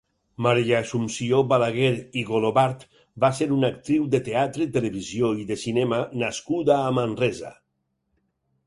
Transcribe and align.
Maria 0.43 0.77
Assumpció 0.77 1.41
Balaguer 1.51 1.91
i 2.21 2.23
Golobart 2.31 2.85
va 3.25 3.31
ser 3.41 3.49
una 3.59 3.71
actriu 3.75 4.09
de 4.17 4.23
teatre, 4.31 4.69
televisió 4.79 5.31
i 5.45 5.47
de 5.53 5.61
cinema 5.67 6.03
nascuda 6.25 6.81
a 6.89 6.99
Manresa. 7.01 7.57